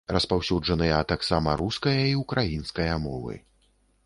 [0.15, 3.39] Распаўсюджаныя таксама руская і украінская мовы.